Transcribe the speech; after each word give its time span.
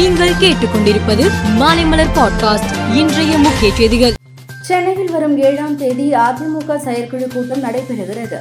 நீங்கள் 0.00 0.34
கேட்டுக்கொண்டிருப்பது 0.34 1.30
மாலைமலர் 1.58 2.08
பாட்காஸ்ட். 2.14 2.94
இன்றைய 2.94 3.38
முக்கிய 3.38 3.74
செய்திகள். 3.74 4.14
சென்னையில் 4.62 5.10
வரும் 5.10 5.38
ஏழாம் 5.38 5.76
தேதி 5.76 6.12
அதிமுக 6.12 6.76
செயற்குழு 6.76 7.28
கூட்டம் 7.28 7.62
நடைபெறுகிறது. 7.62 8.34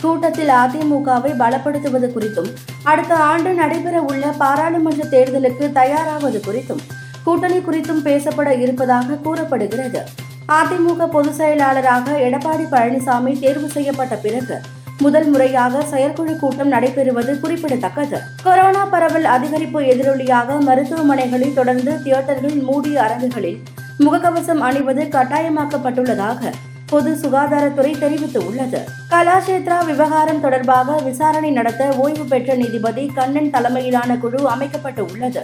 கூட்டத்தில் 0.00 0.48
அதிமுகவை 0.48 1.32
பலப்படுத்துவது 1.38 2.08
குறித்தும் 2.08 2.54
அடுத்த 2.82 3.14
ஆண்டு 3.14 3.52
நடைபெற 3.52 4.00
உள்ள 4.00 4.26
பாராளுமன்ற 4.26 5.04
தேர்தலுக்கு 5.04 5.72
தயாராவது 5.72 6.42
குறித்தும் 6.46 6.80
கூட்டணி 7.24 7.56
குறித்தும் 7.56 8.04
பேசப்பட 8.04 8.60
இருப்பதாக 8.60 9.14
கூறப்படுகிறது. 9.14 10.02
அதிமுக 10.48 11.06
பொதுச் 11.06 11.34
செயலாளராக 11.34 12.18
எடப்பாடி 12.18 12.66
பழனிசாமி 12.70 13.38
தேர்வு 13.38 13.68
செய்யப்பட்ட 13.68 14.14
பிறகு 14.14 14.60
முதல் 15.06 15.26
முறையாக 15.32 15.82
செயற்குழு 15.90 16.32
கூட்டம் 16.42 16.70
நடைபெறுவது 16.74 17.32
குறிப்பிடத்தக்கது. 17.42 18.18
கொரோனா 18.46 18.84
பரவல் 18.92 19.26
அதிகரிப்பு 19.34 19.80
எதிரொலியாக 19.92 20.56
மருத்துவமனைகளில் 20.68 21.56
தொடர்ந்து 21.58 21.92
தியேட்டர்கள் 22.04 22.56
மூடிய 22.68 22.96
அரங்குகளில் 23.06 23.58
முகக்கவசம் 24.04 24.62
அணிவது 24.68 25.02
கட்டாயமாக்கப்பட்டுள்ளதாக 25.14 26.50
பொது 26.90 27.12
சுகாதாரத்துறை 27.22 27.92
தெரிவித்துள்ளது. 28.02 28.80
கலாஷேத்ரா 29.12 29.78
விவகாரம் 29.90 30.42
தொடர்பாக 30.44 30.98
விசாரணை 31.06 31.50
நடத்த 31.50 31.88
ஓய்வு 32.04 32.24
பெற்ற 32.32 32.56
நீதிபதி 32.62 33.04
கண்ணன் 33.14 33.50
தலைமையிலான 33.54 34.18
குழு 34.24 34.42
அமைக்கப்பட்டு 34.54 35.02
உள்ளது 35.12 35.42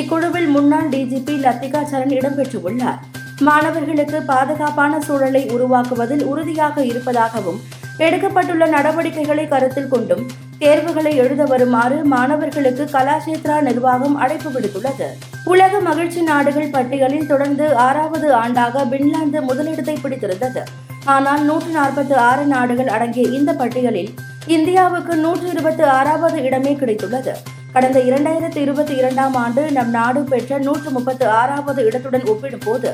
இக்குழுவில் 0.00 0.48
முன்னாள் 0.56 0.88
டிஜிபி 0.88 1.36
லத்திகா 1.46 1.82
சரண் 1.90 2.16
இடம்பெற்றுள்ளார். 2.18 3.00
மாணவர்களுக்கு 3.48 4.18
பாதுகாப்பான 4.32 5.00
சூழலை 5.06 5.44
உருவாக்குவதில் 5.54 6.26
உறுதியாக 6.32 6.84
இருப்பதாகவும் 6.90 7.60
எடுக்கப்பட்டுள்ள 8.06 8.64
நடவடிக்கைகளை 8.68 9.44
கருத்தில் 9.48 9.88
கொண்டும் 9.88 10.22
தேர்வுகளை 10.62 11.12
எழுத 11.16 11.42
வருமாறு 11.44 11.96
மாணவர்களுக்கு 12.12 12.84
கலாஷேத்ரா 12.92 13.56
நிர்வாகம் 13.68 14.16
அழைப்பு 14.16 14.50
விடுத்துள்ளது. 14.50 15.08
உலக 15.44 15.80
மகிழ்ச்சி 15.80 16.20
நாடுகள் 16.22 16.70
பட்டியலில் 16.70 17.26
தொடர்ந்து 17.26 17.66
ஆறாவது 17.86 18.28
ஆண்டாக 18.42 18.84
பின்லாந்து 18.92 19.40
முதலிடத்தை 19.42 19.96
பிடித்திருந்தது. 20.02 20.62
ஆனால் 21.04 21.42
நூற்று 21.44 21.70
நாற்பத்தி 21.78 22.14
ஆறு 22.28 22.44
நாடுகள் 22.44 22.92
அடங்கிய 22.96 23.24
இந்த 23.38 23.52
பட்டியலில் 23.52 24.12
இந்தியாவுக்கு 24.56 25.14
நூற்று 25.16 25.48
இருபத்தி 25.48 25.84
ஆறாவது 25.96 26.38
இடமே 26.42 26.72
கிடைத்துள்ளது. 26.74 27.34
கடந்த 27.72 27.98
இரண்டாயிரத்தி 28.00 28.60
இருபத்தி 28.66 28.94
இரண்டாம் 29.00 29.34
ஆண்டு 29.34 29.62
நம் 29.76 29.90
நாடு 29.90 30.22
பெற்ற 30.32 30.58
நூற்று 30.58 30.90
முப்பத்து 30.90 31.26
ஆறாவது 31.40 31.80
இடத்துடன் 31.88 32.26
ஒப்பிடும்போது 32.32 32.90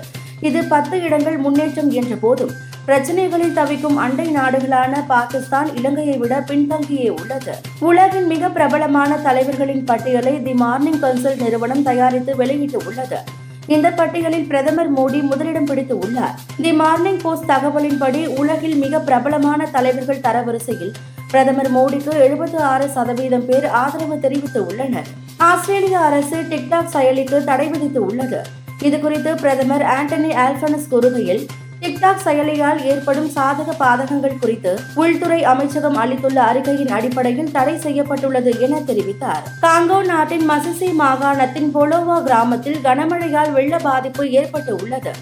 இது 0.48 0.60
பத்து 0.72 0.96
இடங்கள் 1.06 1.38
முன்னேற்றம் 1.38 1.90
என்ற 2.00 2.14
போதும் 2.20 2.52
பிரச்சனைகளில் 2.88 3.52
தவிக்கும் 3.52 3.96
அண்டை 3.96 4.26
நாடுகளான 4.36 5.06
பாகிஸ்தான் 5.06 5.76
இலங்கையை 5.76 6.16
விட 6.16 6.34
பின்தங்கியே 6.40 7.08
உள்ளது. 7.08 7.54
உலகின் 7.78 8.26
மிக 8.26 8.48
பிரபலமான 8.48 9.16
தலைவர்களின் 9.16 9.84
பட்டியலை 9.84 10.42
தி 10.42 10.52
மார்னிங் 10.52 11.00
கன்சல்ட் 11.00 11.42
நிறுவனம் 11.42 11.82
தயாரித்து 11.82 12.36
வெளியிட்டு 12.36 12.80
உள்ளது. 12.86 13.18
இந்த 13.66 13.90
பட்டியலில் 13.90 14.46
பிரதமர் 14.46 14.94
மோடி 14.94 15.20
முதலிடம் 15.22 15.64
பிடித்து 15.64 15.98
உள்ளார். 15.98 16.34
தி 16.62 16.72
மார்னிங் 16.72 17.20
போஸ்ட் 17.20 17.50
தகவலின்படி 17.50 18.26
உலகில் 18.36 18.76
மிக 18.76 19.00
பிரபலமான 19.00 19.66
தலைவர்கள் 19.66 20.24
தரவரிசையில் 20.26 20.94
பிரதமர் 21.30 21.70
மோடிக்கு 21.76 22.14
எழுபத்தி 22.26 22.56
ஆறு 22.56 22.88
சதவீதம் 22.88 23.46
பேர் 23.46 23.66
ஆதரவு 23.66 24.18
தெரிவித்து 24.18 24.66
உள்ளனர். 24.66 25.06
ஆஸ்திரேலிய 25.36 25.98
அரசு 25.98 26.36
டிக்டாக் 26.36 26.92
செயலிக்கு 26.92 27.44
தடை 27.44 27.68
விதித்து 27.68 28.04
உள்ளது. 28.04 28.42
இதுகுறித்து 28.82 29.36
பிரதமர் 29.36 29.82
ஆண்டனி 29.82 30.32
ஆல்பனஸ் 30.46 30.90
கூறுகையில் 30.90 31.46
டிக்டாக் 31.88 32.24
செயலியால் 32.24 32.84
ஏற்படும் 32.84 33.28
சாதக 33.36 33.74
பாதகங்கள் 33.78 34.38
குறித்து 34.38 34.78
உள்துறை 34.94 35.44
அமைச்சகம் 35.44 35.96
அளித்துள்ள 35.96 36.42
அறிக்கையின் 36.42 36.88
அடிப்படையில் 36.88 37.50
தடை 37.50 37.78
செய்யப்பட்டுள்ளது 37.78 38.60
என 38.60 38.80
தெரிவித்தார். 38.80 39.44
காங்கோ 39.62 40.04
நாட்டின் 40.04 40.50
மசிசி 40.50 40.88
மாகாணத்தின் 40.98 41.70
பொலோவா 41.74 42.22
கிராமத்தில் 42.22 42.78
கனமழையால் 42.84 43.52
வெள்ள 43.52 43.76
பாதிப்பு 43.78 44.30
ஏற்பட்டு 44.30 44.76
உள்ளது. 44.76 45.12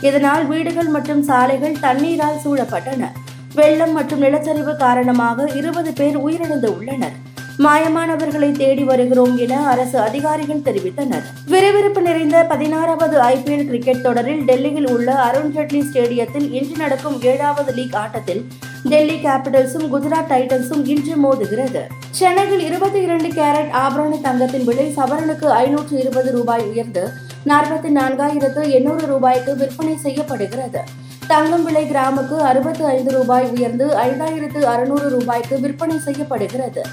இதனால் 0.00 0.46
வீடுகள் 0.46 0.86
மற்றும் 0.86 1.22
சாலைகள் 1.22 1.76
தண்ணீரால் 1.80 2.42
சூழப்பட்டன. 2.44 3.04
வெள்ளம் 3.54 3.92
மற்றும் 3.92 4.22
நிலச்சரிவு 4.22 4.76
காரணமாக 4.76 5.48
இருபது 5.54 5.92
பேர் 5.92 6.18
உயிரிழந்து 6.26 6.66
உள்ளனர். 6.78 7.34
மாயமானவர்களை 7.58 8.52
தேடி 8.52 8.82
வருகிறோம் 8.82 9.36
என 9.36 9.66
அரசு 9.66 9.98
அதிகாரிகள் 9.98 10.64
தெரிவித்தனர். 10.64 11.26
விறுவிறுப்பு 11.46 12.02
நிறைந்த 12.02 12.44
பதினாறாவது 12.44 13.20
ஐபிஎல் 13.20 13.64
கிரிக்கெட் 13.66 14.02
தொடரில் 14.02 14.44
டெல்லியில் 14.44 14.90
உள்ள 14.90 15.14
அருண் 15.14 15.52
ஜேட்லி 15.56 15.80
ஸ்டேடியத்தில் 15.80 16.52
இன்று 16.52 16.76
நடக்கும் 16.76 17.22
ஏழாவது 17.22 17.72
லீக் 17.72 17.96
ஆட்டத்தில் 17.96 18.44
டெல்லி 18.82 19.14
கேபிட்டல்ஸும் 19.14 19.88
குஜராத் 19.92 20.30
டைட்டன்ஸும் 20.30 20.84
இன்று 20.84 21.14
மோதுகிறது. 21.24 21.82
சென்னையில் 22.10 22.60
இருபத்தி 22.60 23.00
இரண்டு 23.00 23.28
கேரட் 23.28 23.70
ஆபரண 23.72 24.20
தங்கத்தின் 24.20 24.64
விலை 24.64 24.92
சவரனுக்கு 24.96 25.44
ஐநூற்று 25.44 25.98
இருபது 25.98 26.32
ரூபாய் 26.32 26.62
உயர்ந்து 26.62 27.08
நாற்பத்தி 27.46 27.90
நான்காயிரத்து 27.98 28.70
எண்ணூறு 28.70 29.06
ரூபாய்க்கு 29.06 29.56
விற்பனை 29.56 29.96
செய்யப்படுகிறது. 29.96 30.78
தங்கம் 31.26 31.64
விலை 31.64 31.90
கிராமுக்கு 31.90 32.36
அறுபத்து 32.36 32.86
ஐந்து 32.86 33.12
ரூபாய் 33.12 33.50
உயர்ந்து 33.56 33.86
ஐந்தாயிரத்து 33.86 34.62
அறுநூறு 34.62 35.08
ரூபாய்க்கு 35.08 35.60
விற்பனை 35.60 35.98
செய்யப்படுகிறது. 35.98 36.84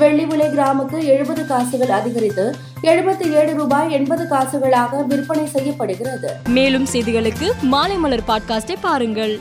வெள்ளி 0.00 0.24
விலை 0.24 0.46
கிராமுக்கு 0.46 0.98
எழுபது 1.04 1.46
காசுகள் 1.46 1.90
அதிகரித்து 1.90 2.44
எழுபத்தி 2.82 3.32
ஏழு 3.32 3.54
ரூபாய் 3.54 3.92
எண்பது 3.92 4.24
காசுகளாக 4.30 5.06
விற்பனை 5.06 5.46
செய்யப்படுகிறது. 5.46 6.30
மேலும் 6.48 6.86
செய்திகளுக்கு 6.92 7.48
மாலை 7.62 7.96
மலர் 7.96 8.26
பாட்காஸ்டை 8.28 8.76
பாருங்கள். 8.80 9.40